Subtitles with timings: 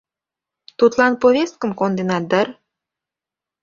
[0.77, 2.47] —Тудлан повесткым конденат дыр?